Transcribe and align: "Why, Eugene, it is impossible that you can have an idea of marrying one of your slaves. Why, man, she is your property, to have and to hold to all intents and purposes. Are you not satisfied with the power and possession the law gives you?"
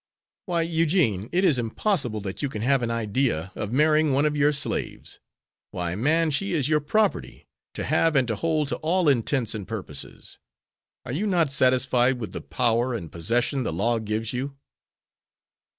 "Why, 0.47 0.63
Eugene, 0.63 1.29
it 1.31 1.43
is 1.43 1.59
impossible 1.59 2.21
that 2.21 2.41
you 2.41 2.49
can 2.49 2.63
have 2.63 2.81
an 2.81 2.89
idea 2.89 3.51
of 3.53 3.71
marrying 3.71 4.13
one 4.13 4.25
of 4.25 4.35
your 4.35 4.51
slaves. 4.51 5.19
Why, 5.69 5.93
man, 5.93 6.31
she 6.31 6.53
is 6.53 6.67
your 6.67 6.79
property, 6.79 7.45
to 7.75 7.83
have 7.83 8.15
and 8.15 8.27
to 8.27 8.35
hold 8.35 8.69
to 8.69 8.77
all 8.77 9.07
intents 9.07 9.53
and 9.53 9.67
purposes. 9.67 10.39
Are 11.05 11.11
you 11.11 11.27
not 11.27 11.51
satisfied 11.51 12.17
with 12.17 12.31
the 12.31 12.41
power 12.41 12.95
and 12.95 13.11
possession 13.11 13.61
the 13.61 13.71
law 13.71 13.99
gives 13.99 14.33
you?" 14.33 14.57